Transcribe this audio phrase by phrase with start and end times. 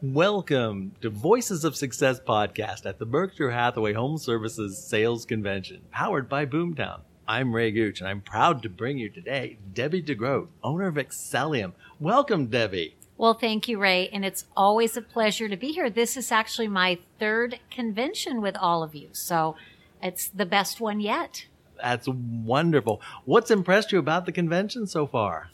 [0.00, 6.28] Welcome to Voices of Success podcast at the Berkshire Hathaway Home Services Sales Convention, powered
[6.28, 7.00] by Boomtown.
[7.26, 10.94] I'm Ray Gooch, and I'm proud to bring you today Debbie De Grote, owner of
[10.94, 11.72] Excellium.
[11.98, 12.94] Welcome, Debbie.
[13.16, 15.90] Well, thank you, Ray, and it's always a pleasure to be here.
[15.90, 19.56] This is actually my third convention with all of you, so
[20.00, 21.46] it's the best one yet.
[21.82, 23.02] That's wonderful.
[23.24, 25.50] What's impressed you about the convention so far?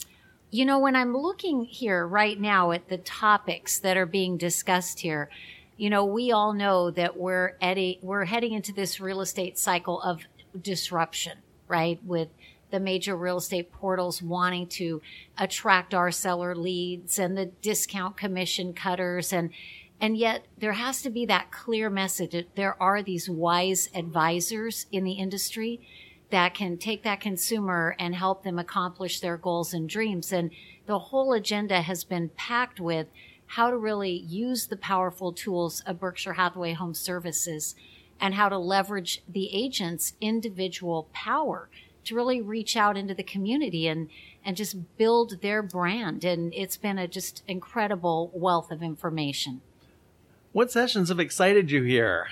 [0.54, 5.00] You know, when I'm looking here right now at the topics that are being discussed
[5.00, 5.28] here,
[5.76, 9.58] you know, we all know that we're at a, we're heading into this real estate
[9.58, 10.20] cycle of
[10.62, 11.98] disruption, right?
[12.04, 12.28] With
[12.70, 15.02] the major real estate portals wanting to
[15.36, 19.50] attract our seller leads and the discount commission cutters and
[20.00, 24.86] and yet there has to be that clear message that there are these wise advisors
[24.92, 25.80] in the industry
[26.30, 30.32] that can take that consumer and help them accomplish their goals and dreams.
[30.32, 30.50] And
[30.86, 33.08] the whole agenda has been packed with
[33.46, 37.74] how to really use the powerful tools of Berkshire Hathaway Home Services
[38.20, 41.68] and how to leverage the agent's individual power
[42.04, 44.08] to really reach out into the community and
[44.44, 49.62] and just build their brand and it's been a just incredible wealth of information.
[50.52, 52.28] What sessions have excited you here?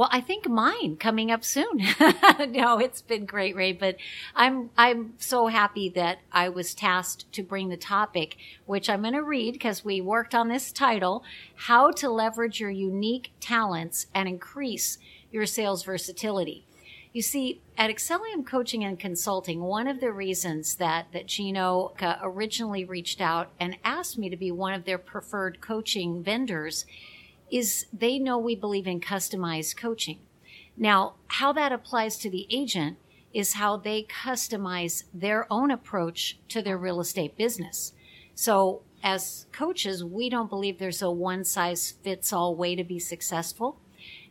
[0.00, 1.76] Well, I think mine coming up soon.
[2.48, 3.96] no, it's been great, Ray, but
[4.34, 9.12] I'm I'm so happy that I was tasked to bring the topic, which I'm going
[9.12, 11.22] to read because we worked on this title:
[11.54, 14.96] "How to Leverage Your Unique Talents and Increase
[15.30, 16.64] Your Sales Versatility."
[17.12, 22.86] You see, at Excellium Coaching and Consulting, one of the reasons that that Gino originally
[22.86, 26.86] reached out and asked me to be one of their preferred coaching vendors
[27.50, 30.18] is they know we believe in customized coaching.
[30.76, 32.96] Now, how that applies to the agent
[33.32, 37.92] is how they customize their own approach to their real estate business.
[38.34, 42.98] So, as coaches, we don't believe there's a one size fits all way to be
[42.98, 43.78] successful.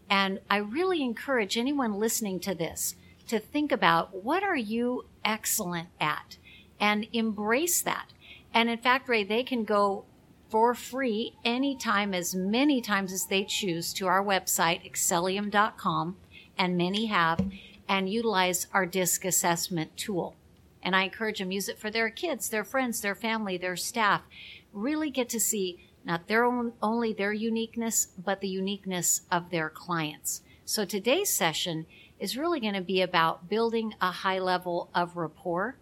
[0.10, 2.96] And I really encourage anyone listening to this
[3.28, 6.38] to think about what are you excellent at
[6.80, 8.08] and embrace that.
[8.54, 10.06] And in fact, Ray, they can go
[10.50, 16.18] for free anytime, as many times as they choose, to our website, excellium.com,
[16.58, 17.40] and many have,
[17.88, 20.36] and utilize our DISC assessment tool.
[20.82, 24.22] And I encourage them use it for their kids, their friends, their family, their staff.
[24.74, 29.70] Really get to see not their own, only their uniqueness, but the uniqueness of their
[29.70, 30.42] clients.
[30.66, 31.86] So today's session
[32.20, 35.78] is really going to be about building a high level of rapport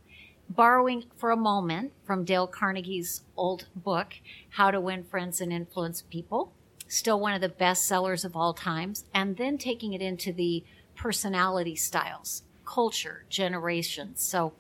[0.50, 4.16] borrowing for a moment from Dale Carnegie's old book,
[4.50, 6.54] How to Win Friends and Influence People,
[6.88, 10.64] still one of the best sellers of all times, and then taking it into the
[10.96, 14.22] personality styles, culture, generations.
[14.22, 14.54] So,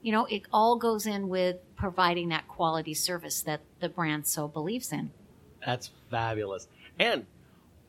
[0.00, 4.48] you know, it all goes in with providing that quality service that the brand so
[4.48, 5.10] believes in.
[5.64, 6.68] That's fabulous.
[6.98, 7.26] And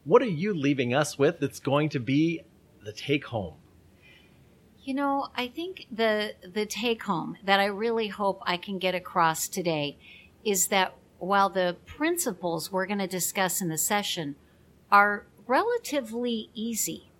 [0.03, 2.41] what are you leaving us with that's going to be
[2.83, 3.55] the take home?
[4.83, 8.93] You know, I think the the take home that I really hope I can get
[8.93, 9.97] across today
[10.43, 14.35] is that while the principles we're going to discuss in the session
[14.91, 17.11] are relatively easy,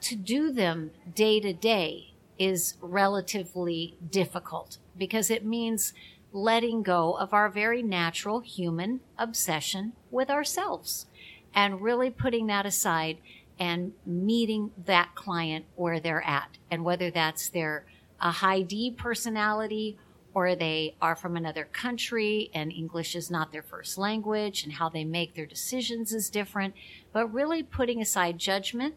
[0.00, 5.92] to do them day to day is relatively difficult because it means
[6.32, 11.06] letting go of our very natural human obsession with ourselves
[11.54, 13.18] and really putting that aside
[13.58, 17.84] and meeting that client where they're at and whether that's their
[18.20, 19.96] a high D personality
[20.34, 24.88] or they are from another country and English is not their first language and how
[24.88, 26.74] they make their decisions is different,
[27.12, 28.94] but really putting aside judgment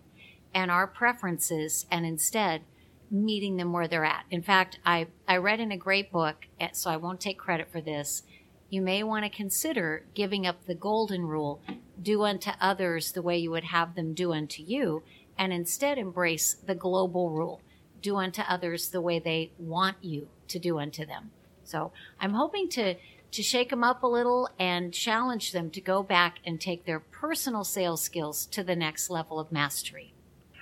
[0.53, 2.61] and our preferences and instead
[3.09, 4.25] meeting them where they're at.
[4.29, 7.69] In fact, I, I read in a great book, eh, so I won't take credit
[7.71, 8.23] for this.
[8.69, 11.61] You may want to consider giving up the golden rule
[12.01, 15.03] do unto others the way you would have them do unto you,
[15.37, 17.61] and instead embrace the global rule
[18.01, 21.31] do unto others the way they want you to do unto them.
[21.63, 22.95] So I'm hoping to
[23.31, 26.99] to shake them up a little and challenge them to go back and take their
[26.99, 30.13] personal sales skills to the next level of mastery.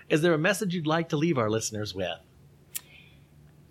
[0.07, 2.19] Is there a message you'd like to leave our listeners with?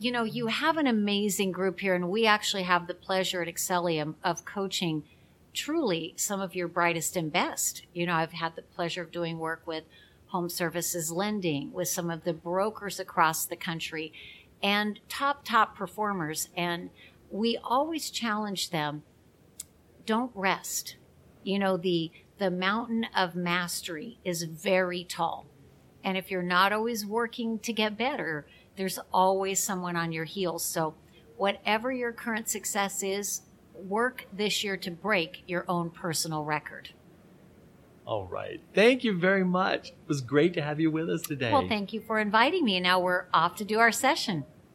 [0.01, 3.49] You know, you have an amazing group here, and we actually have the pleasure at
[3.49, 5.05] Excellium of coaching
[5.59, 7.83] truly some of your brightest and best.
[7.93, 9.83] You know, I've had the pleasure of doing work with
[10.29, 14.13] home services lending, with some of the brokers across the country,
[14.63, 16.49] and top, top performers.
[16.57, 16.91] And
[17.31, 19.03] we always challenge them
[20.07, 20.97] don't rest.
[21.43, 25.47] You know, the, the mountain of mastery is very tall.
[26.05, 28.47] And if you're not always working to get better,
[28.77, 30.65] there's always someone on your heels.
[30.65, 30.95] So,
[31.37, 33.43] whatever your current success is,
[33.79, 36.91] work this year to break your own personal record.
[38.07, 38.61] All right.
[38.75, 39.91] Thank you very much.
[39.91, 41.53] It was great to have you with us today.
[41.53, 42.77] Well, thank you for inviting me.
[42.77, 44.45] And now we're off to do our session.